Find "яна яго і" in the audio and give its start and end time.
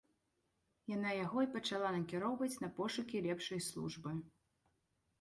0.95-1.51